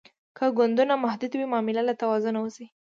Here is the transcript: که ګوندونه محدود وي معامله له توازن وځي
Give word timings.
که 0.37 0.45
ګوندونه 0.57 0.93
محدود 1.03 1.31
وي 1.35 1.45
معامله 1.51 1.81
له 1.89 1.93
توازن 2.01 2.35
وځي 2.39 2.65